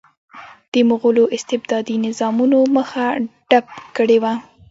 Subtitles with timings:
[0.71, 3.05] د مغولو استبدادي نظامونو مخه
[3.49, 3.65] ډپ
[3.97, 4.33] کړې وه.